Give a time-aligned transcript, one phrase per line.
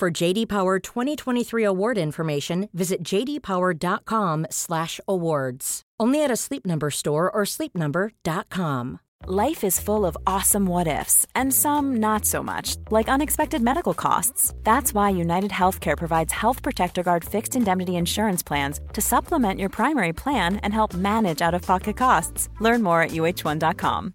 [0.00, 5.82] For JD Power 2023 award information, visit jdpower.com/awards.
[6.00, 9.00] Only at a Sleep Number store or sleepnumber.com.
[9.26, 13.92] Life is full of awesome what ifs, and some not so much, like unexpected medical
[13.92, 14.54] costs.
[14.62, 19.68] That's why United Healthcare provides Health Protector Guard fixed indemnity insurance plans to supplement your
[19.68, 22.48] primary plan and help manage out of pocket costs.
[22.58, 24.14] Learn more at uh1.com.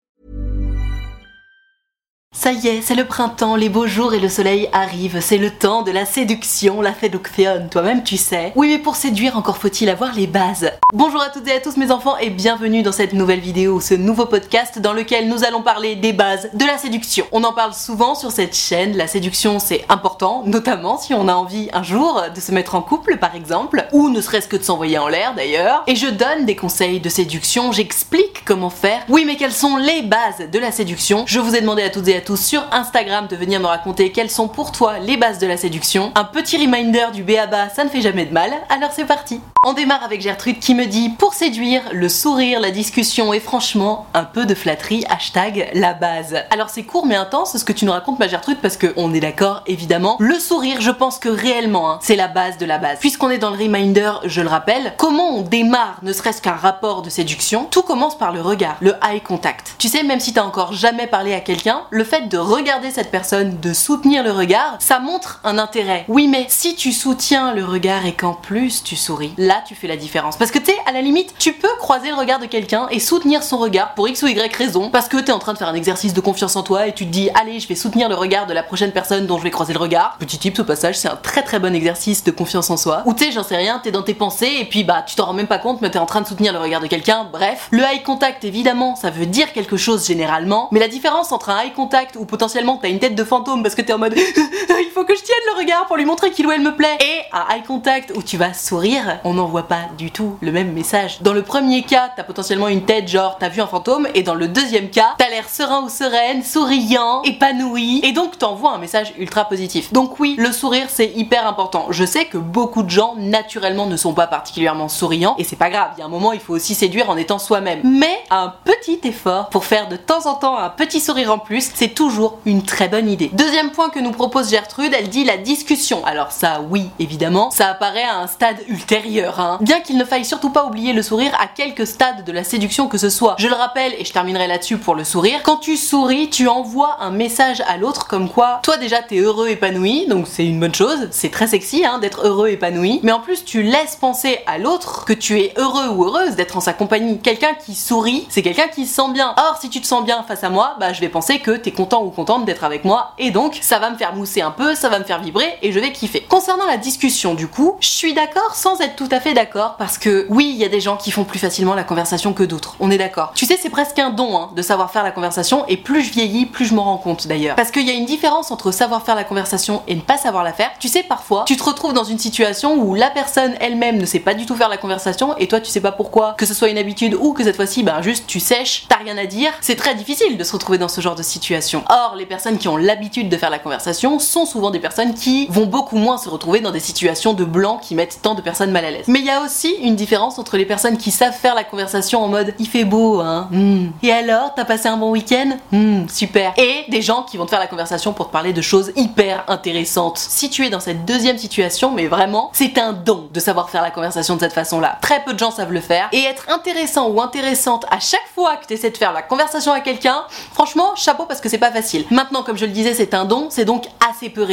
[2.33, 5.19] Ça y est, c'est le printemps, les beaux jours et le soleil arrivent.
[5.19, 8.53] C'est le temps de la séduction, la séduction, toi-même tu sais.
[8.55, 10.71] Oui, mais pour séduire, encore faut-il avoir les bases.
[10.93, 13.95] Bonjour à toutes et à tous mes enfants et bienvenue dans cette nouvelle vidéo, ce
[13.95, 17.25] nouveau podcast dans lequel nous allons parler des bases de la séduction.
[17.33, 21.33] On en parle souvent sur cette chaîne, la séduction c'est important, notamment si on a
[21.33, 24.63] envie un jour de se mettre en couple par exemple, ou ne serait-ce que de
[24.63, 25.83] s'envoyer en l'air d'ailleurs.
[25.85, 29.03] Et je donne des conseils de séduction, j'explique comment faire.
[29.09, 31.25] Oui, mais quelles sont les bases de la séduction?
[31.27, 34.29] Je vous ai demandé à toutes et à sur Instagram de venir me raconter quelles
[34.29, 36.11] sont pour toi les bases de la séduction.
[36.15, 39.73] Un petit reminder du BABA, ça ne fait jamais de mal, alors c'est parti On
[39.73, 44.23] démarre avec Gertrude qui me dit Pour séduire, le sourire, la discussion et franchement, un
[44.23, 46.35] peu de flatterie, hashtag la base.
[46.51, 49.13] Alors c'est court mais intense ce que tu nous racontes ma Gertrude parce que on
[49.13, 50.15] est d'accord évidemment.
[50.19, 52.99] Le sourire, je pense que réellement, hein, c'est la base de la base.
[52.99, 57.01] Puisqu'on est dans le reminder, je le rappelle, comment on démarre ne serait-ce qu'un rapport
[57.01, 57.67] de séduction?
[57.71, 59.75] Tout commence par le regard, le eye contact.
[59.79, 63.59] Tu sais, même si t'as encore jamais parlé à quelqu'un, le de regarder cette personne,
[63.61, 66.03] de soutenir le regard, ça montre un intérêt.
[66.09, 69.87] Oui, mais si tu soutiens le regard et qu'en plus tu souris, là tu fais
[69.87, 70.35] la différence.
[70.35, 73.43] Parce que tu à la limite, tu peux croiser le regard de quelqu'un et soutenir
[73.43, 75.73] son regard pour X ou Y raison, parce que t'es en train de faire un
[75.73, 78.47] exercice de confiance en toi et tu te dis, allez, je vais soutenir le regard
[78.47, 80.17] de la prochaine personne dont je vais croiser le regard.
[80.19, 83.03] Petit tip au passage, c'est un très très bon exercice de confiance en soi.
[83.05, 85.33] Ou tu j'en sais rien, t'es dans tes pensées et puis bah tu t'en rends
[85.33, 87.27] même pas compte, mais t'es en train de soutenir le regard de quelqu'un.
[87.31, 91.49] Bref, le eye contact évidemment, ça veut dire quelque chose généralement, mais la différence entre
[91.49, 94.15] un eye contact où potentiellement t'as une tête de fantôme parce que t'es en mode
[94.91, 97.21] faut que je tienne le regard pour lui montrer qu'il ou elle me plaît et
[97.31, 101.21] un eye contact où tu vas sourire, on n'envoie pas du tout le même message.
[101.21, 104.35] Dans le premier cas, t'as potentiellement une tête genre t'as vu un fantôme et dans
[104.35, 109.13] le deuxième cas, t'as l'air serein ou sereine, souriant, épanoui et donc t'envoies un message
[109.17, 109.93] ultra positif.
[109.93, 111.87] Donc oui, le sourire c'est hyper important.
[111.89, 115.69] Je sais que beaucoup de gens naturellement ne sont pas particulièrement souriants et c'est pas
[115.69, 117.79] grave, il y a un moment il faut aussi séduire en étant soi-même.
[117.83, 121.71] Mais un petit effort pour faire de temps en temps un petit sourire en plus,
[121.73, 123.29] c'est toujours une très bonne idée.
[123.33, 126.03] Deuxième point que nous propose Gertrude, elle dit la discussion.
[126.05, 129.39] Alors ça oui, évidemment, ça apparaît à un stade ultérieur.
[129.39, 129.57] Hein.
[129.61, 132.87] Bien qu'il ne faille surtout pas oublier le sourire à quelques stades de la séduction
[132.87, 133.35] que ce soit.
[133.39, 135.41] Je le rappelle et je terminerai là-dessus pour le sourire.
[135.43, 139.49] Quand tu souris, tu envoies un message à l'autre comme quoi toi déjà t'es heureux
[139.49, 141.07] épanoui, donc c'est une bonne chose.
[141.11, 142.99] C'est très sexy hein, d'être heureux épanoui.
[143.03, 146.57] Mais en plus tu laisses penser à l'autre que tu es heureux ou heureuse d'être
[146.57, 147.19] en sa compagnie.
[147.19, 149.33] Quelqu'un qui sourit, c'est quelqu'un qui se sent bien.
[149.37, 151.71] Or si tu te sens bien face à moi, bah je vais penser que t'es
[151.71, 154.70] content ou contente d'être avec moi et donc ça va me faire mousser un peu,
[154.75, 156.21] ça va me faire vibrer et je vais kiffer.
[156.21, 159.97] Concernant la discussion du coup, je suis d'accord sans être tout à fait d'accord parce
[159.97, 162.75] que oui, il y a des gens qui font plus facilement la conversation que d'autres.
[162.79, 163.31] On est d'accord.
[163.35, 166.11] Tu sais, c'est presque un don hein, de savoir faire la conversation et plus je
[166.11, 167.55] vieillis, plus je m'en rends compte d'ailleurs.
[167.55, 170.43] Parce qu'il y a une différence entre savoir faire la conversation et ne pas savoir
[170.43, 170.71] la faire.
[170.79, 174.19] Tu sais, parfois, tu te retrouves dans une situation où la personne elle-même ne sait
[174.19, 176.69] pas du tout faire la conversation et toi tu sais pas pourquoi, que ce soit
[176.69, 179.51] une habitude ou que cette fois-ci, ben juste tu sèches, t'as rien à dire.
[179.61, 181.83] C'est très difficile de se retrouver dans ce genre de situation.
[181.89, 185.47] Or, les personnes qui ont l'habitude de faire la conversation sont souvent des personnes qui
[185.47, 188.71] vont beaucoup moins se retrouver dans des situations de blanc qui mettent tant de personnes
[188.71, 189.05] mal à l'aise.
[189.07, 192.23] Mais il y a aussi une différence entre les personnes qui savent faire la conversation
[192.23, 193.47] en mode il fait beau, hein.
[193.51, 193.87] hmm.
[194.03, 196.53] Et alors, t'as passé un bon week-end hmm, Super.
[196.57, 199.43] Et des gens qui vont te faire la conversation pour te parler de choses hyper
[199.47, 200.17] intéressantes.
[200.17, 203.81] Si tu es dans cette deuxième situation, mais vraiment, c'est un don de savoir faire
[203.81, 204.97] la conversation de cette façon-là.
[205.01, 206.09] Très peu de gens savent le faire.
[206.11, 209.71] Et être intéressant ou intéressante à chaque fois que tu essaies de faire la conversation
[209.71, 210.23] à quelqu'un,
[210.53, 212.05] franchement, chapeau parce que c'est pas facile.
[212.11, 214.43] Maintenant, comme je le disais, c'est un don, c'est donc assez peu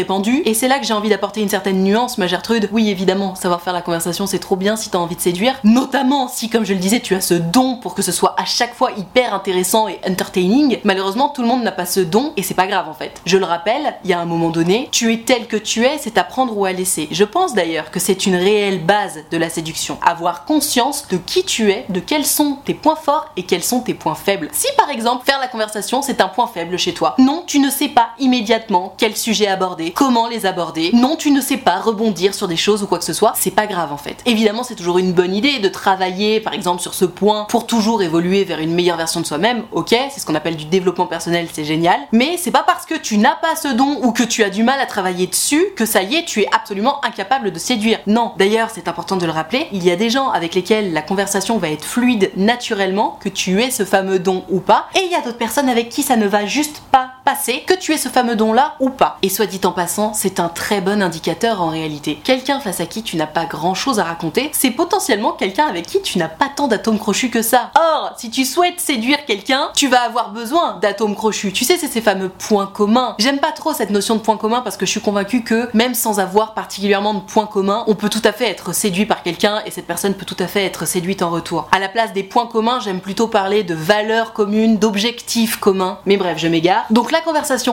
[0.44, 2.68] Et c'est là que j'ai envie d'apporter une certaine nuance, ma Gertrude.
[2.72, 5.54] Oui, évidemment, savoir faire la conversation, c'est trop bien si t'as envie de séduire.
[5.64, 8.44] Notamment si, comme je le disais, tu as ce don pour que ce soit à
[8.44, 10.78] chaque fois hyper intéressant et entertaining.
[10.84, 13.20] Malheureusement, tout le monde n'a pas ce don et c'est pas grave en fait.
[13.26, 15.98] Je le rappelle, il y a un moment donné, tu es tel que tu es,
[15.98, 17.08] c'est à prendre ou à laisser.
[17.10, 19.98] Je pense d'ailleurs que c'est une réelle base de la séduction.
[20.02, 23.80] Avoir conscience de qui tu es, de quels sont tes points forts et quels sont
[23.80, 24.48] tes points faibles.
[24.52, 27.70] Si par exemple faire la conversation c'est un point faible chez toi, non, tu ne
[27.70, 32.34] sais pas immédiatement quel sujet aborder, comment les aborder, non, tu ne sais pas rebondir
[32.34, 34.22] sur des choses ou quoi que ce soit, c'est pas grave en fait.
[34.26, 38.02] Évidemment, c'est toujours une bonne idée de travailler par exemple sur ce point pour toujours
[38.02, 41.48] évoluer vers une meilleure version de soi-même, ok, c'est ce qu'on appelle du développement personnel,
[41.52, 44.42] c'est génial, mais c'est pas parce que tu n'as pas ce don ou que tu
[44.42, 47.58] as du mal à travailler dessus que ça y est, tu es absolument incapable de
[47.58, 47.98] séduire.
[48.06, 51.02] Non, d'ailleurs, c'est important de le rappeler, il y a des gens avec lesquels la
[51.02, 55.10] conversation va être fluide naturellement, que tu aies ce fameux don ou pas, et il
[55.10, 57.98] y a d'autres personnes avec qui ça ne va juste pas passer, que tu aies
[57.98, 59.18] ce fameux don là ou pas.
[59.22, 62.18] Et soit dit en c'est un très bon indicateur en réalité.
[62.24, 65.86] Quelqu'un face à qui tu n'as pas grand chose à raconter, c'est potentiellement quelqu'un avec
[65.86, 67.70] qui tu n'as pas tant d'atomes crochus que ça.
[67.76, 71.52] Or, si tu souhaites séduire quelqu'un, tu vas avoir besoin d'atomes crochus.
[71.52, 73.14] Tu sais, c'est ces fameux points communs.
[73.18, 75.94] J'aime pas trop cette notion de points communs parce que je suis convaincue que même
[75.94, 79.62] sans avoir particulièrement de points communs, on peut tout à fait être séduit par quelqu'un
[79.66, 81.68] et cette personne peut tout à fait être séduite en retour.
[81.72, 85.98] À la place des points communs, j'aime plutôt parler de valeurs communes, d'objectifs communs.
[86.06, 86.84] Mais bref, je m'égare.
[86.90, 87.72] Donc la conversation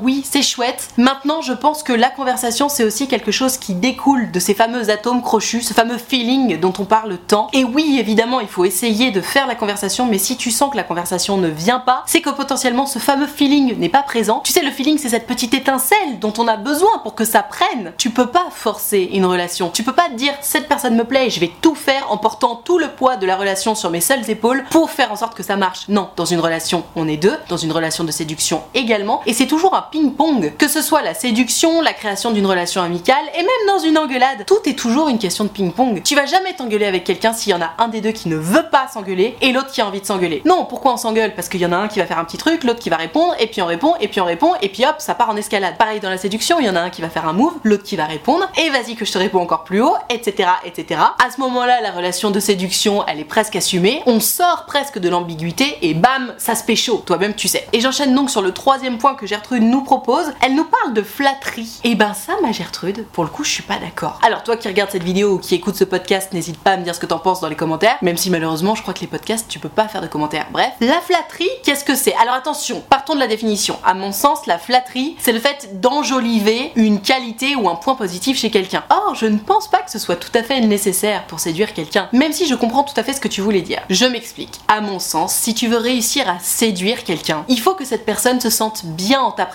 [0.00, 0.88] Oui, c'est chouette.
[0.96, 4.90] Maintenant, je pense que la conversation, c'est aussi quelque chose qui découle de ces fameux
[4.90, 7.48] atomes crochus, ce fameux feeling dont on parle tant.
[7.52, 10.76] Et oui, évidemment, il faut essayer de faire la conversation, mais si tu sens que
[10.76, 14.40] la conversation ne vient pas, c'est que potentiellement ce fameux feeling n'est pas présent.
[14.44, 17.42] Tu sais, le feeling, c'est cette petite étincelle dont on a besoin pour que ça
[17.42, 17.92] prenne.
[17.98, 19.70] Tu peux pas forcer une relation.
[19.70, 22.16] Tu peux pas te dire cette personne me plaît et je vais tout faire en
[22.16, 25.34] portant tout le poids de la relation sur mes seules épaules pour faire en sorte
[25.34, 25.88] que ça marche.
[25.88, 29.46] Non, dans une relation, on est deux, dans une relation de séduction également, et c'est
[29.46, 30.54] toujours un ping-pong.
[30.56, 34.44] Que ce soit la séduction, la création d'une relation amicale, et même dans une engueulade,
[34.46, 36.02] tout est toujours une question de ping-pong.
[36.02, 38.36] Tu vas jamais t'engueuler avec quelqu'un s'il y en a un des deux qui ne
[38.36, 40.42] veut pas s'engueuler et l'autre qui a envie de s'engueuler.
[40.44, 41.34] Non, pourquoi on s'engueule?
[41.34, 42.96] Parce qu'il y en a un qui va faire un petit truc, l'autre qui va
[42.96, 45.36] répondre, et puis on répond, et puis on répond, et puis hop, ça part en
[45.36, 45.76] escalade.
[45.76, 47.84] Pareil dans la séduction, il y en a un qui va faire un move, l'autre
[47.84, 50.48] qui va répondre, et vas-y que je te réponds encore plus haut, etc.
[50.64, 51.00] etc.
[51.24, 55.08] À ce moment-là, la relation de séduction, elle est presque assumée, on sort presque de
[55.08, 57.66] l'ambiguïté, et bam, ça se pécho, toi-même tu sais.
[57.72, 61.80] Et j'enchaîne donc sur le troisième point que Gertrude propose, elle nous parle de flatterie.
[61.84, 64.20] Et ben ça, ma Gertrude, pour le coup, je suis pas d'accord.
[64.22, 66.84] Alors toi qui regardes cette vidéo ou qui écoute ce podcast, n'hésite pas à me
[66.84, 69.06] dire ce que t'en penses dans les commentaires, même si malheureusement, je crois que les
[69.06, 70.48] podcasts, tu peux pas faire de commentaires.
[70.52, 72.14] Bref, la flatterie, qu'est-ce que c'est?
[72.16, 73.78] Alors attention, partons de la définition.
[73.84, 78.38] À mon sens, la flatterie, c'est le fait d'enjoliver une qualité ou un point positif
[78.38, 78.84] chez quelqu'un.
[78.90, 82.08] Or, je ne pense pas que ce soit tout à fait nécessaire pour séduire quelqu'un,
[82.12, 83.80] même si je comprends tout à fait ce que tu voulais dire.
[83.88, 84.60] Je m'explique.
[84.68, 88.40] À mon sens, si tu veux réussir à séduire quelqu'un, il faut que cette personne
[88.40, 89.46] se sente bien en ta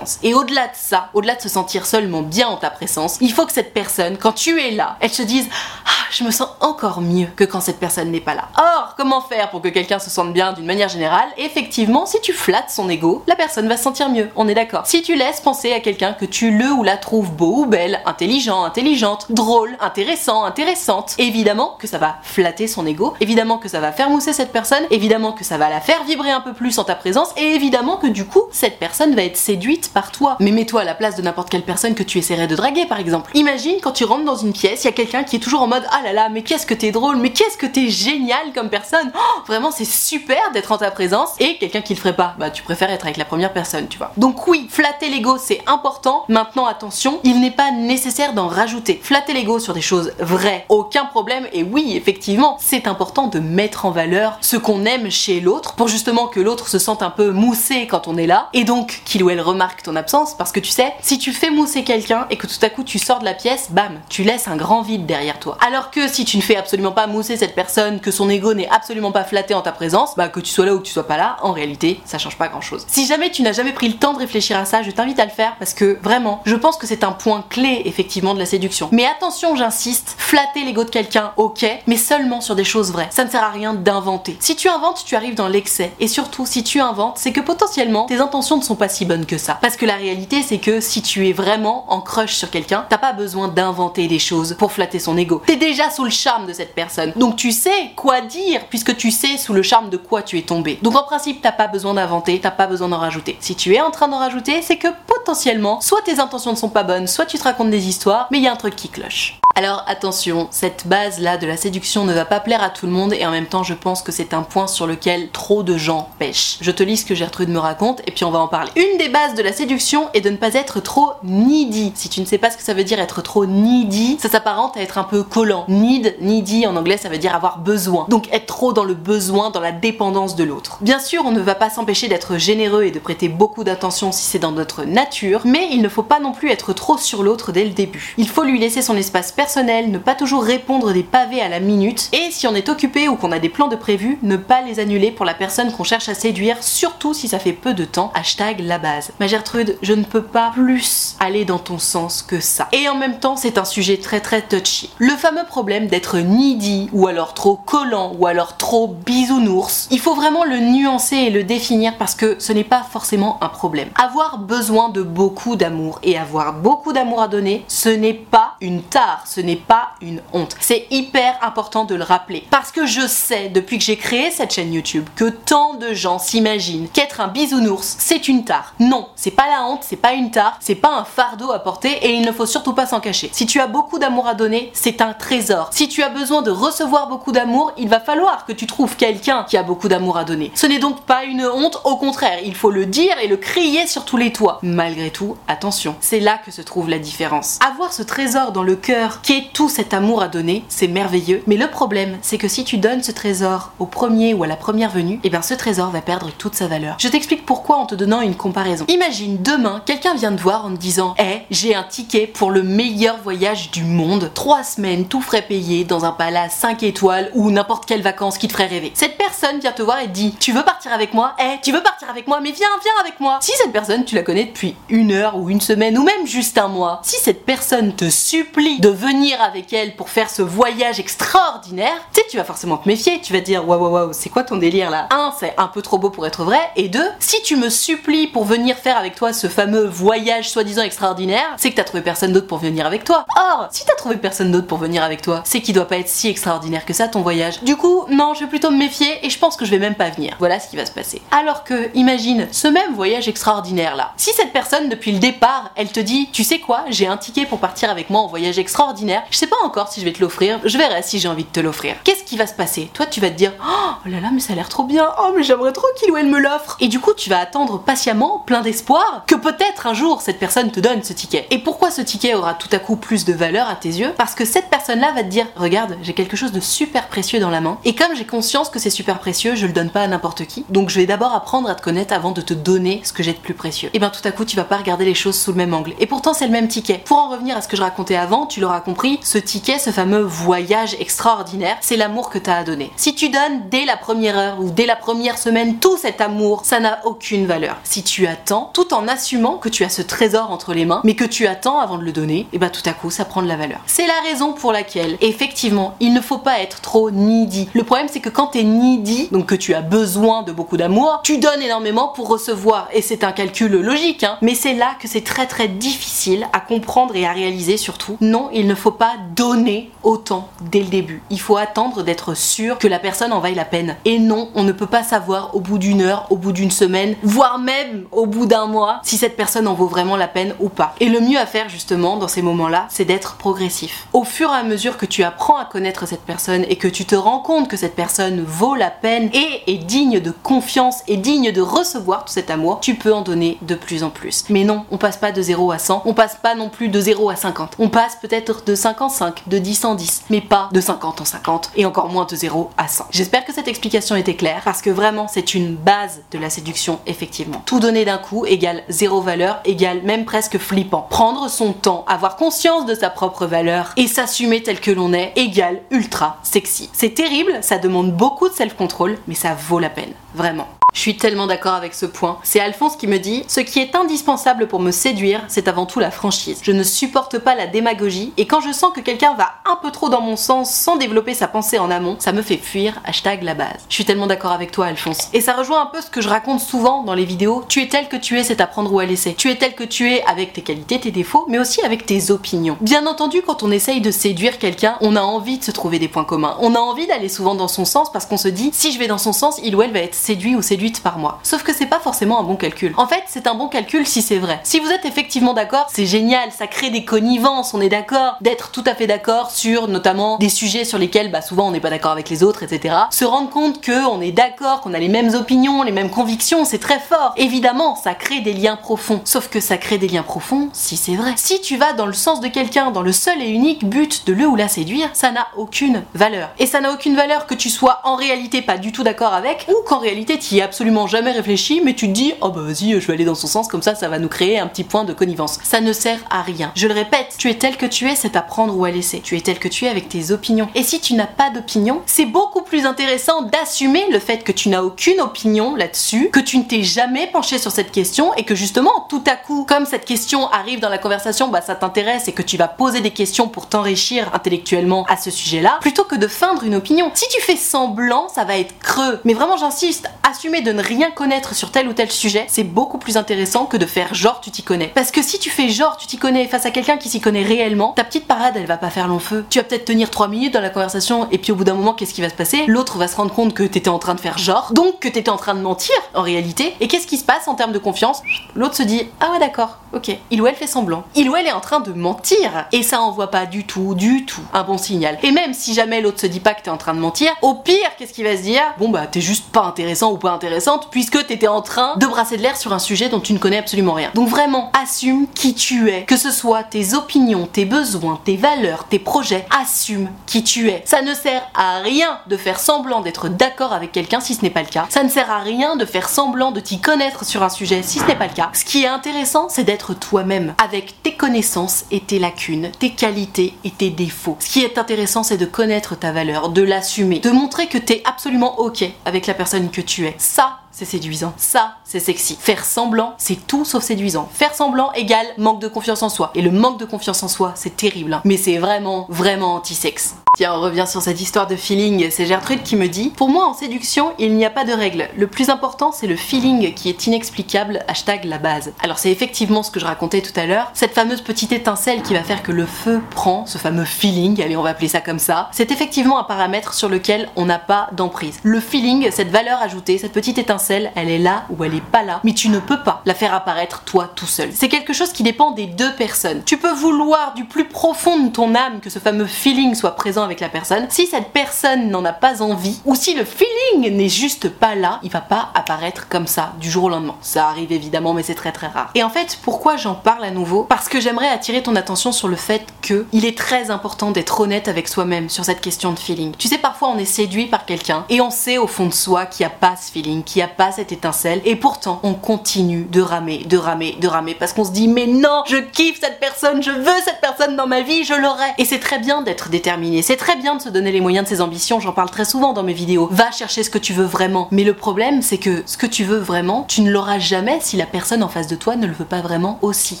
[0.22, 3.46] Et au-delà de ça, au-delà de se sentir seulement bien en ta présence, il faut
[3.46, 5.48] que cette personne, quand tu es là, elle se dise
[5.86, 8.48] ah, je me sens encore mieux que quand cette personne n'est pas là.
[8.56, 11.28] Or, comment faire pour que quelqu'un se sente bien d'une manière générale?
[11.36, 14.86] Effectivement, si tu flattes son ego, la personne va se sentir mieux, on est d'accord.
[14.86, 18.00] Si tu laisses penser à quelqu'un que tu le ou la trouves beau ou belle,
[18.06, 23.80] intelligent, intelligente, drôle, intéressant, intéressante, évidemment que ça va flatter son ego, évidemment que ça
[23.80, 26.78] va faire mousser cette personne, évidemment que ça va la faire vibrer un peu plus
[26.78, 30.36] en ta présence, et évidemment que du coup, cette personne va être séduite par toi.
[30.40, 32.98] Mais mets-toi à la place de n'importe quelle personne que tu essaierais de draguer par
[32.98, 33.30] exemple.
[33.34, 35.66] Imagine quand tu rentres dans une pièce, il y a quelqu'un qui est toujours en
[35.66, 38.68] mode ah là là, mais qu'est-ce que t'es drôle, mais qu'est-ce que t'es génial comme
[38.68, 39.12] personne.
[39.14, 42.34] Oh, vraiment, c'est super d'être en ta présence et quelqu'un qui le ferait pas.
[42.38, 44.12] Bah, tu préfères être avec la première personne, tu vois.
[44.16, 46.24] Donc oui, flatter l'ego, c'est important.
[46.28, 49.00] Maintenant, attention, il n'est pas nécessaire d'en rajouter.
[49.02, 51.46] Flatter l'ego sur des choses vraies, aucun problème.
[51.52, 55.88] Et oui, effectivement, c'est important de mettre en valeur ce qu'on aime chez l'autre pour
[55.88, 59.22] justement que l'autre se sente un peu moussé quand on est là et donc qu'il
[59.22, 62.36] ou elle remarque ton absence parce que tu sais, si tu fais mousser quelqu'un et
[62.36, 65.06] que tout à coup tu sors de la pièce, bam, tu laisses un grand vide
[65.06, 65.56] derrière toi.
[65.66, 68.68] Alors que si tu ne fais absolument pas mousser cette personne, que son ego n'est
[68.68, 71.06] absolument pas flatté en ta présence, bah que tu sois là ou que tu sois
[71.06, 72.84] pas là, en réalité, ça change pas grand chose.
[72.88, 75.24] Si jamais tu n'as jamais pris le temps de réfléchir à ça, je t'invite à
[75.24, 78.46] le faire parce que vraiment, je pense que c'est un point clé effectivement de la
[78.46, 78.88] séduction.
[78.92, 83.08] Mais attention, j'insiste, flatter l'ego de quelqu'un, ok, mais seulement sur des choses vraies.
[83.10, 84.36] Ça ne sert à rien d'inventer.
[84.40, 85.92] Si tu inventes, tu arrives dans l'excès.
[86.00, 89.26] Et surtout, si tu inventes, c'est que potentiellement tes intentions ne sont pas si bonnes
[89.26, 89.43] que ça.
[89.60, 92.98] Parce que la réalité, c'est que si tu es vraiment en crush sur quelqu'un, t'as
[92.98, 95.42] pas besoin d'inventer des choses pour flatter son ego.
[95.46, 97.12] T'es déjà sous le charme de cette personne.
[97.16, 100.42] Donc tu sais quoi dire puisque tu sais sous le charme de quoi tu es
[100.42, 100.78] tombé.
[100.82, 103.36] Donc en principe, t'as pas besoin d'inventer, t'as pas besoin d'en rajouter.
[103.40, 106.68] Si tu es en train d'en rajouter, c'est que potentiellement, soit tes intentions ne sont
[106.68, 108.88] pas bonnes, soit tu te racontes des histoires, mais il y a un truc qui
[108.88, 109.40] cloche.
[109.56, 113.12] Alors attention, cette base-là de la séduction ne va pas plaire à tout le monde
[113.12, 116.08] et en même temps je pense que c'est un point sur lequel trop de gens
[116.18, 116.56] pêchent.
[116.60, 118.72] Je te lis ce que Gertrude me raconte et puis on va en parler.
[118.74, 121.92] Une des bases de la séduction est de ne pas être trop needy.
[121.94, 124.76] Si tu ne sais pas ce que ça veut dire être trop needy, ça s'apparente
[124.76, 125.66] à être un peu collant.
[125.68, 128.06] Need, needy en anglais ça veut dire avoir besoin.
[128.08, 130.78] Donc être trop dans le besoin, dans la dépendance de l'autre.
[130.80, 134.24] Bien sûr, on ne va pas s'empêcher d'être généreux et de prêter beaucoup d'attention si
[134.24, 137.52] c'est dans notre nature, mais il ne faut pas non plus être trop sur l'autre
[137.52, 138.14] dès le début.
[138.18, 141.60] Il faut lui laisser son espace personnel ne pas toujours répondre des pavés à la
[141.60, 144.62] minute, et si on est occupé ou qu'on a des plans de prévu, ne pas
[144.62, 147.84] les annuler pour la personne qu'on cherche à séduire, surtout si ça fait peu de
[147.84, 148.10] temps.
[148.14, 149.12] Hashtag la base.
[149.20, 152.68] Ma Gertrude, je ne peux pas plus aller dans ton sens que ça.
[152.72, 154.90] Et en même temps, c'est un sujet très très touchy.
[154.98, 160.14] Le fameux problème d'être needy, ou alors trop collant, ou alors trop bisounours, il faut
[160.14, 163.90] vraiment le nuancer et le définir parce que ce n'est pas forcément un problème.
[164.02, 168.82] Avoir besoin de beaucoup d'amour et avoir beaucoup d'amour à donner, ce n'est pas une
[168.82, 170.54] tare, ce n'est pas une honte.
[170.60, 172.44] C'est hyper important de le rappeler.
[172.50, 176.20] Parce que je sais, depuis que j'ai créé cette chaîne YouTube, que tant de gens
[176.20, 178.74] s'imaginent qu'être un bisounours, c'est une tare.
[178.78, 181.90] Non, c'est pas la honte, c'est pas une tare, c'est pas un fardeau à porter
[182.06, 183.28] et il ne faut surtout pas s'en cacher.
[183.32, 185.70] Si tu as beaucoup d'amour à donner, c'est un trésor.
[185.72, 189.44] Si tu as besoin de recevoir beaucoup d'amour, il va falloir que tu trouves quelqu'un
[189.48, 190.52] qui a beaucoup d'amour à donner.
[190.54, 193.88] Ce n'est donc pas une honte, au contraire, il faut le dire et le crier
[193.88, 194.60] sur tous les toits.
[194.62, 197.58] Malgré tout, attention, c'est là que se trouve la différence.
[197.68, 201.42] Avoir ce trésor dans le cœur qui est tout cet amour à donner, c'est merveilleux.
[201.46, 204.54] Mais le problème, c'est que si tu donnes ce trésor au premier ou à la
[204.54, 206.96] première venue, et eh bien ce trésor va perdre toute sa valeur.
[207.00, 208.84] Je t'explique pourquoi en te donnant une comparaison.
[208.88, 212.62] Imagine demain, quelqu'un vient te voir en te disant Eh, j'ai un ticket pour le
[212.62, 214.30] meilleur voyage du monde.
[214.34, 218.46] Trois semaines, tout frais payé, dans un palace 5 étoiles ou n'importe quelle vacances qui
[218.46, 218.92] te ferait rêver.
[218.92, 221.34] Cette personne vient te voir et te dit Tu veux partir avec moi?
[221.38, 223.38] Eh, tu veux partir avec moi Mais viens, viens avec moi.
[223.40, 226.58] Si cette personne, tu la connais depuis une heure ou une semaine ou même juste
[226.58, 230.98] un mois, si cette personne te supplie de venir avec elle pour faire ce voyage
[231.00, 233.20] extraordinaire, tu sais, tu vas forcément te méfier.
[233.20, 235.08] Tu vas dire, waouh, waouh, waouh, c'est quoi ton délire là?
[235.10, 236.60] Un, c'est un peu trop beau pour être vrai.
[236.76, 240.82] Et deux, si tu me supplies pour venir faire avec toi ce fameux voyage soi-disant
[240.82, 243.24] extraordinaire, c'est que t'as trouvé personne d'autre pour venir avec toi.
[243.36, 246.08] Or, si t'as trouvé personne d'autre pour venir avec toi, c'est qu'il doit pas être
[246.08, 247.62] si extraordinaire que ça ton voyage.
[247.62, 249.94] Du coup, non, je vais plutôt me méfier et je pense que je vais même
[249.94, 250.34] pas venir.
[250.38, 251.22] Voilà ce qui va se passer.
[251.30, 254.12] Alors que, imagine, ce même voyage extraordinaire là.
[254.16, 257.46] Si cette personne, depuis le départ, elle te dit, tu sais quoi, j'ai un ticket
[257.46, 258.93] pour partir avec moi en voyage extraordinaire,
[259.30, 261.48] je sais pas encore si je vais te l'offrir, je verrai si j'ai envie de
[261.48, 261.96] te l'offrir.
[262.04, 262.90] Qu'est-ce qui va se passer?
[262.94, 265.32] Toi, tu vas te dire Oh là là, mais ça a l'air trop bien, oh
[265.36, 266.76] mais j'aimerais trop qu'il ou elle me l'offre.
[266.80, 270.70] Et du coup, tu vas attendre patiemment, plein d'espoir, que peut-être un jour cette personne
[270.70, 271.46] te donne ce ticket.
[271.50, 274.12] Et pourquoi ce ticket aura tout à coup plus de valeur à tes yeux?
[274.16, 277.50] Parce que cette personne-là va te dire Regarde, j'ai quelque chose de super précieux dans
[277.50, 280.08] la main, et comme j'ai conscience que c'est super précieux, je le donne pas à
[280.08, 280.64] n'importe qui.
[280.68, 283.32] Donc je vais d'abord apprendre à te connaître avant de te donner ce que j'ai
[283.32, 283.90] de plus précieux.
[283.92, 285.94] Et bien tout à coup, tu vas pas regarder les choses sous le même angle.
[285.98, 287.02] Et pourtant, c'est le même ticket.
[287.04, 289.90] Pour en revenir à ce que je racontais avant, tu l'auras compris ce ticket, ce
[289.90, 292.92] fameux voyage extraordinaire, c'est l'amour que tu as à donner.
[292.96, 296.62] Si tu donnes dès la première heure ou dès la première semaine tout cet amour,
[296.64, 297.76] ça n'a aucune valeur.
[297.84, 301.14] Si tu attends, tout en assumant que tu as ce trésor entre les mains, mais
[301.14, 303.24] que tu attends avant de le donner, et eh bah ben, tout à coup ça
[303.24, 303.80] prend de la valeur.
[303.86, 307.68] C'est la raison pour laquelle, effectivement, il ne faut pas être trop needy.
[307.72, 310.76] Le problème c'est que quand tu es needy, donc que tu as besoin de beaucoup
[310.76, 314.38] d'amour, tu donnes énormément pour recevoir, et c'est un calcul logique, hein.
[314.42, 318.16] mais c'est là que c'est très très difficile à comprendre et à réaliser surtout.
[318.20, 321.22] Non, il ne faut pas donner autant dès le début.
[321.30, 323.96] Il faut attendre d'être sûr que la personne en vaille la peine.
[324.04, 327.16] Et non, on ne peut pas savoir au bout d'une heure, au bout d'une semaine,
[327.22, 330.68] voire même au bout d'un mois, si cette personne en vaut vraiment la peine ou
[330.68, 330.94] pas.
[331.00, 334.06] Et le mieux à faire justement dans ces moments-là, c'est d'être progressif.
[334.12, 337.04] Au fur et à mesure que tu apprends à connaître cette personne et que tu
[337.04, 341.16] te rends compte que cette personne vaut la peine et est digne de confiance et
[341.16, 344.44] digne de recevoir tout cet amour, tu peux en donner de plus en plus.
[344.48, 347.00] Mais non, on passe pas de 0 à 100, on passe pas non plus de
[347.00, 347.76] 0 à 50.
[347.78, 351.20] On passe peut-être de 5 en 5, de 10 en 10, mais pas de 50
[351.20, 353.06] en 50 et encore moins de 0 à 100.
[353.10, 357.00] J'espère que cette explication était claire parce que vraiment c'est une base de la séduction
[357.06, 357.62] effectivement.
[357.66, 361.06] Tout donner d'un coup égale zéro valeur, égale même presque flippant.
[361.10, 365.32] Prendre son temps, avoir conscience de sa propre valeur et s'assumer tel que l'on est
[365.36, 366.90] égale ultra sexy.
[366.92, 370.66] C'est terrible, ça demande beaucoup de self-control, mais ça vaut la peine, vraiment.
[370.94, 372.38] Je suis tellement d'accord avec ce point.
[372.44, 375.98] C'est Alphonse qui me dit Ce qui est indispensable pour me séduire, c'est avant tout
[375.98, 376.60] la franchise.
[376.62, 379.90] Je ne supporte pas la démagogie et quand je sens que quelqu'un va un peu
[379.90, 383.00] trop dans mon sens sans développer sa pensée en amont, ça me fait fuir.
[383.04, 383.84] Hashtag la base.
[383.88, 385.30] Je suis tellement d'accord avec toi, Alphonse.
[385.32, 387.64] Et ça rejoint un peu ce que je raconte souvent dans les vidéos.
[387.68, 389.34] Tu es tel que tu es, c'est à prendre ou à laisser.
[389.34, 392.30] Tu es tel que tu es avec tes qualités, tes défauts, mais aussi avec tes
[392.30, 392.76] opinions.
[392.80, 396.08] Bien entendu, quand on essaye de séduire quelqu'un, on a envie de se trouver des
[396.08, 396.56] points communs.
[396.60, 399.08] On a envie d'aller souvent dans son sens parce qu'on se dit si je vais
[399.08, 401.40] dans son sens, il ou elle va être séduit ou séduit par mois.
[401.42, 402.92] Sauf que c'est pas forcément un bon calcul.
[402.96, 404.60] En fait, c'est un bon calcul si c'est vrai.
[404.64, 408.70] Si vous êtes effectivement d'accord, c'est génial, ça crée des connivences, on est d'accord, d'être
[408.70, 411.90] tout à fait d'accord sur notamment des sujets sur lesquels bah, souvent on n'est pas
[411.90, 412.94] d'accord avec les autres, etc.
[413.10, 416.64] Se rendre compte que on est d'accord, qu'on a les mêmes opinions, les mêmes convictions,
[416.64, 417.34] c'est très fort.
[417.36, 419.20] Évidemment, ça crée des liens profonds.
[419.24, 421.32] Sauf que ça crée des liens profonds si c'est vrai.
[421.36, 424.32] Si tu vas dans le sens de quelqu'un, dans le seul et unique but de
[424.32, 426.50] le ou la séduire, ça n'a aucune valeur.
[426.58, 429.66] Et ça n'a aucune valeur que tu sois en réalité pas du tout d'accord avec
[429.68, 432.62] ou qu'en réalité tu y es absolument jamais réfléchi, mais tu te dis, oh bah
[432.62, 434.82] vas-y, je vais aller dans son sens, comme ça, ça va nous créer un petit
[434.82, 435.60] point de connivence.
[435.62, 436.72] Ça ne sert à rien.
[436.74, 439.20] Je le répète, tu es tel que tu es, c'est à prendre ou à laisser.
[439.20, 440.68] Tu es tel que tu es avec tes opinions.
[440.74, 444.68] Et si tu n'as pas d'opinion, c'est beaucoup plus intéressant d'assumer le fait que tu
[444.68, 448.56] n'as aucune opinion là-dessus, que tu ne t'es jamais penché sur cette question et que
[448.56, 452.32] justement, tout à coup, comme cette question arrive dans la conversation, bah ça t'intéresse et
[452.32, 456.26] que tu vas poser des questions pour t'enrichir intellectuellement à ce sujet-là, plutôt que de
[456.26, 457.12] feindre une opinion.
[457.14, 459.20] Si tu fais semblant, ça va être creux.
[459.22, 462.98] Mais vraiment, j'insiste, assumer de ne rien connaître sur tel ou tel sujet, c'est beaucoup
[462.98, 464.88] plus intéressant que de faire genre tu t'y connais.
[464.88, 467.42] Parce que si tu fais genre tu t'y connais face à quelqu'un qui s'y connaît
[467.42, 469.44] réellement, ta petite parade elle va pas faire long feu.
[469.50, 471.92] Tu vas peut-être tenir 3 minutes dans la conversation et puis au bout d'un moment
[471.92, 472.64] qu'est-ce qui va se passer?
[472.66, 475.30] L'autre va se rendre compte que t'étais en train de faire genre, donc que t'étais
[475.30, 476.74] en train de mentir en réalité.
[476.80, 478.22] Et qu'est-ce qui se passe en termes de confiance?
[478.54, 481.04] L'autre se dit ah ouais d'accord, ok, il ou elle fait semblant.
[481.14, 484.24] Il ou elle est en train de mentir et ça envoie pas du tout, du
[484.24, 485.18] tout un bon signal.
[485.22, 487.54] Et même si jamais l'autre se dit pas que t'es en train de mentir, au
[487.54, 488.62] pire qu'est-ce qu'il va se dire?
[488.78, 492.36] Bon bah t'es juste pas intéressant ou pas intéressante puisque t'étais en train de brasser
[492.36, 494.10] de l'air sur un sujet dont tu ne connais absolument rien.
[494.14, 498.84] Donc vraiment, assume qui tu es, que ce soit tes opinions, tes besoins, tes valeurs,
[498.84, 500.82] tes projets, assume qui tu es.
[500.84, 504.50] Ça ne sert à rien de faire semblant d'être d'accord avec quelqu'un si ce n'est
[504.50, 504.86] pas le cas.
[504.90, 507.98] Ça ne sert à rien de faire semblant de t'y connaître sur un sujet si
[507.98, 508.50] ce n'est pas le cas.
[508.52, 513.54] Ce qui est intéressant, c'est d'être toi-même, avec tes connaissances et tes lacunes, tes qualités
[513.64, 514.36] et tes défauts.
[514.38, 518.02] Ce qui est intéressant, c'est de connaître ta valeur, de l'assumer, de montrer que t'es
[518.04, 520.14] absolument ok avec la personne que tu es.
[520.18, 520.63] Ça, 있어.
[520.74, 521.32] C'est séduisant.
[521.36, 522.36] Ça, c'est sexy.
[522.40, 524.28] Faire semblant, c'est tout sauf séduisant.
[524.32, 526.32] Faire semblant égale manque de confiance en soi.
[526.34, 528.14] Et le manque de confiance en soi, c'est terrible.
[528.14, 528.22] Hein.
[528.24, 530.16] Mais c'est vraiment, vraiment anti-sexe.
[530.36, 532.10] Tiens, on revient sur cette histoire de feeling.
[532.10, 535.08] C'est Gertrude qui me dit Pour moi, en séduction, il n'y a pas de règle.
[535.16, 537.84] Le plus important, c'est le feeling qui est inexplicable.
[537.86, 538.72] Hashtag la base.
[538.82, 540.72] Alors, c'est effectivement ce que je racontais tout à l'heure.
[540.74, 544.56] Cette fameuse petite étincelle qui va faire que le feu prend, ce fameux feeling, allez,
[544.56, 545.50] on va appeler ça comme ça.
[545.52, 548.40] C'est effectivement un paramètre sur lequel on n'a pas d'emprise.
[548.42, 552.02] Le feeling, cette valeur ajoutée, cette petite étincelle, elle est là ou elle est pas
[552.02, 554.50] là, mais tu ne peux pas la faire apparaître toi tout seul.
[554.52, 556.42] C'est quelque chose qui dépend des deux personnes.
[556.44, 560.22] Tu peux vouloir du plus profond de ton âme que ce fameux feeling soit présent
[560.22, 560.86] avec la personne.
[560.90, 565.00] Si cette personne n'en a pas envie, ou si le feeling n'est juste pas là,
[565.02, 567.16] il va pas apparaître comme ça du jour au lendemain.
[567.20, 568.90] Ça arrive évidemment, mais c'est très très rare.
[568.94, 570.64] Et en fait, pourquoi j'en parle à nouveau?
[570.64, 574.40] Parce que j'aimerais attirer ton attention sur le fait que il est très important d'être
[574.40, 576.34] honnête avec soi-même sur cette question de feeling.
[576.36, 579.26] Tu sais, parfois on est séduit par quelqu'un et on sait au fond de soi
[579.26, 582.14] qu'il n'y a pas ce feeling, qu'il n'y a pas cette étincelle et pourtant on
[582.14, 586.00] continue de ramer, de ramer, de ramer parce qu'on se dit mais non, je kiffe
[586.00, 588.46] cette personne, je veux cette personne dans ma vie, je l'aurai.
[588.58, 591.28] Et c'est très bien d'être déterminé, c'est très bien de se donner les moyens de
[591.28, 593.08] ses ambitions, j'en parle très souvent dans mes vidéos.
[593.10, 594.48] Va chercher ce que tu veux vraiment.
[594.50, 597.76] Mais le problème c'est que ce que tu veux vraiment, tu ne l'auras jamais si
[597.76, 600.00] la personne en face de toi ne le veut pas vraiment aussi.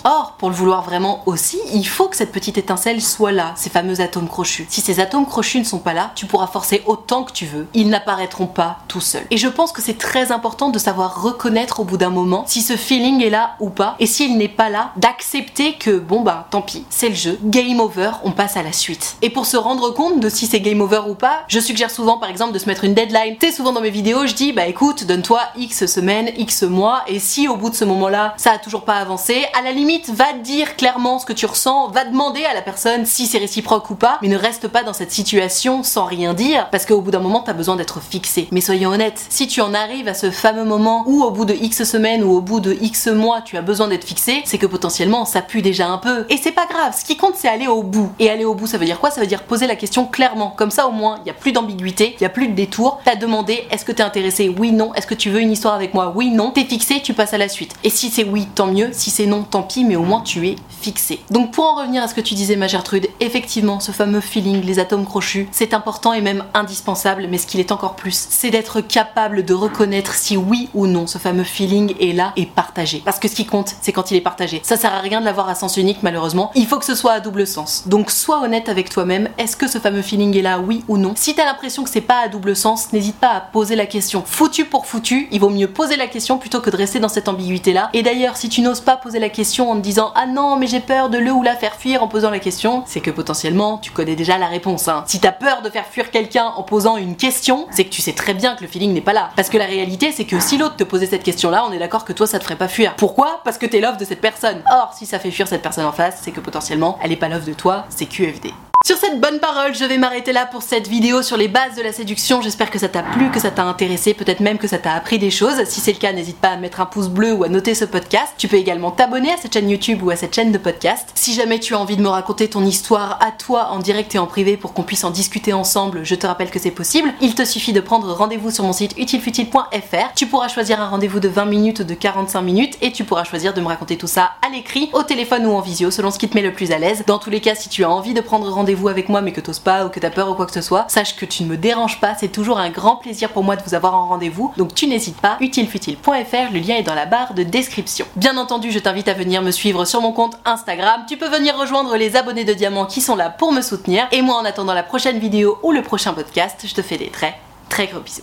[0.04, 3.70] Or, pour le vouloir vraiment aussi, il faut que cette petite étincelle soit là, ces
[3.70, 4.66] fameux atomes crochus.
[4.68, 7.66] Si ces atomes crochus ne sont pas là, tu pourras forcer autant que tu veux,
[7.74, 9.26] ils n'apparaîtront pas tout seuls.
[9.30, 12.60] Et je pense que c'est très important de savoir reconnaître au bout d'un moment si
[12.60, 16.46] ce feeling est là ou pas, et s'il n'est pas là, d'accepter que bon bah
[16.50, 19.16] tant pis, c'est le jeu, game over, on passe à la suite.
[19.22, 22.18] Et pour se rendre compte de si c'est game over ou pas, je suggère souvent
[22.18, 23.36] par exemple de se mettre une deadline.
[23.40, 27.18] Tu souvent dans mes vidéos, je dis bah écoute, donne-toi X semaines, X mois, et
[27.18, 30.34] si au bout de ce moment-là, ça a toujours pas avancé, à la limite, va
[30.34, 33.94] dire clairement ce que tu ressens, va demander à la personne si c'est réciproque ou
[33.94, 37.20] pas, mais ne reste pas dans cette situation sans rien dire, parce qu'au bout d'un
[37.20, 38.46] moment, t'as besoin d'être fixé.
[38.52, 41.54] Mais soyons honnêtes, si tu en arrives à ce fameux moment où au bout de
[41.54, 44.66] X semaines ou au bout de X mois, tu as besoin d'être fixé, c'est que
[44.66, 46.26] potentiellement ça pue déjà un peu.
[46.28, 48.10] Et c'est pas grave, ce qui compte c'est aller au bout.
[48.18, 49.10] Et aller au bout, ça veut dire quoi?
[49.10, 50.54] Ça veut dire poser la question clairement.
[50.56, 53.00] Comme ça au moins, il y a plus d'ambiguïté, il y a plus de détour.
[53.04, 54.54] T'as demandé est-ce que t'es intéressé?
[54.58, 54.94] Oui, non.
[54.94, 56.12] Est-ce que tu veux une histoire avec moi?
[56.14, 56.50] Oui, non.
[56.50, 57.74] T'es fixé, tu passes à la suite.
[57.84, 58.90] Et si c'est oui, tant mieux.
[58.92, 61.20] Si c'est non, tant pis, mais au moins tu es fixé.
[61.30, 64.62] Donc pour en revenir à ce que tu disais ma Gertrude, effectivement, ce fameux feeling,
[64.62, 68.50] les atomes crochus, c'est important et même indispensable, mais ce qu'il est encore plus, c'est
[68.50, 73.02] d'être capable de reconnaître si oui ou non ce fameux feeling est là et partagé.
[73.04, 74.60] Parce que ce qui compte, c'est quand il est partagé.
[74.64, 77.12] Ça sert à rien de l'avoir à sens unique malheureusement, il faut que ce soit
[77.12, 77.84] à double sens.
[77.86, 81.12] Donc sois honnête avec toi-même, est-ce que ce fameux feeling est là, oui ou non?
[81.16, 84.22] Si t'as l'impression que c'est pas à double sens, n'hésite pas à poser la question.
[84.24, 87.28] Foutu pour foutu, il vaut mieux poser la question plutôt que de rester dans cette
[87.28, 87.90] ambiguïté là.
[87.92, 90.66] Et d'ailleurs, si tu n'oses pas poser la question en te disant ah non mais
[90.66, 93.78] j'ai peur de le ou la faire fuir en posant la question, c'est que potentiellement
[93.78, 94.88] tu connais déjà la réponse.
[94.88, 95.04] Hein.
[95.06, 98.12] Si t'as peur de faire fuir quelqu'un en posant une question, c'est que tu sais
[98.12, 99.30] très bien que le feeling n'est pas là.
[99.36, 101.78] Parce que la réalité c'est que si l'autre te posait cette question là, on est
[101.78, 102.94] d'accord que toi ça te ferait pas fuir.
[102.96, 103.40] Pourquoi?
[103.44, 104.62] Parce que t'es l'offre de cette personne.
[104.70, 107.28] Or, si ça fait fuir cette personne en face, c'est que potentiellement elle est pas
[107.28, 108.52] l'offre de toi, c'est QFD.
[108.86, 111.80] Sur cette bonne parole, je vais m'arrêter là pour cette vidéo sur les bases de
[111.80, 112.42] la séduction.
[112.42, 115.18] J'espère que ça t'a plu, que ça t'a intéressé, peut-être même que ça t'a appris
[115.18, 115.64] des choses.
[115.64, 117.86] Si c'est le cas, n'hésite pas à mettre un pouce bleu ou à noter ce
[117.86, 118.34] podcast.
[118.36, 121.08] Tu peux également t'abonner à cette chaîne YouTube ou à cette chaîne de podcast.
[121.14, 124.18] Si jamais tu as envie de me raconter ton histoire à toi en direct et
[124.18, 127.10] en privé pour qu'on puisse en discuter ensemble, je te rappelle que c'est possible.
[127.22, 130.12] Il te suffit de prendre rendez-vous sur mon site utilefutile.fr.
[130.14, 133.24] Tu pourras choisir un rendez-vous de 20 minutes ou de 45 minutes et tu pourras
[133.24, 136.18] choisir de me raconter tout ça à l'écrit, au téléphone ou en visio selon ce
[136.18, 137.04] qui te met le plus à l'aise.
[137.06, 139.40] Dans tous les cas, si tu as envie de prendre rendez-vous avec moi mais que
[139.40, 141.48] t'oses pas ou que t'as peur ou quoi que ce soit, sache que tu ne
[141.48, 144.52] me déranges pas, c'est toujours un grand plaisir pour moi de vous avoir en rendez-vous,
[144.56, 148.06] donc tu n'hésites pas, utilefutile.fr, le lien est dans la barre de description.
[148.16, 151.56] Bien entendu, je t'invite à venir me suivre sur mon compte Instagram, tu peux venir
[151.56, 154.74] rejoindre les abonnés de Diamant qui sont là pour me soutenir, et moi en attendant
[154.74, 158.22] la prochaine vidéo ou le prochain podcast, je te fais des très très gros bisous.